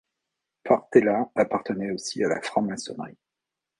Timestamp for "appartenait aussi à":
1.35-2.27